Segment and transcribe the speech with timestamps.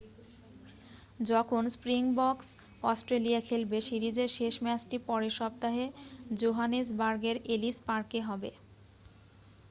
[1.23, 2.47] যখন Springboks
[2.83, 5.85] Australia খেলবে সিরিজের শেষ ম্যাচটি পরের সপ্তাহে
[6.39, 8.51] জোহানেসবার্গের এলিস পার্কে হবে